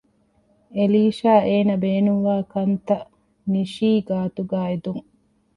[0.75, 3.07] އެލީޝާ އޭނަ ބޭނުންވާ ކަންތަށް
[3.51, 5.03] ނިޝީ ގާތުގައި އެދުން